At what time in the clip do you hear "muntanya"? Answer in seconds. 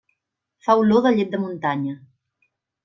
1.45-1.95